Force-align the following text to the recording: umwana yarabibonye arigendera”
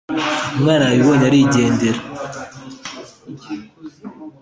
umwana 0.55 0.83
yarabibonye 0.85 1.25
arigendera” 1.27 1.99